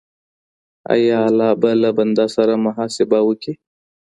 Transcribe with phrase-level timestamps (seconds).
[0.93, 3.53] آیا الله به له بنده سره محاسبه وکړي؟